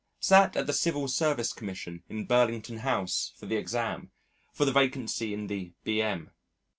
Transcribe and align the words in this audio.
Sat 0.19 0.55
at 0.57 0.65
the 0.65 0.73
Civil 0.73 1.07
Service 1.07 1.53
Commission 1.53 2.01
in 2.09 2.25
Burlington 2.25 2.77
House 2.79 3.33
for 3.37 3.45
the 3.45 3.55
exam, 3.55 4.09
for 4.51 4.65
the 4.65 4.71
vacancy 4.73 5.31
in 5.31 5.45
the 5.45 5.73
B.M. 5.83 6.31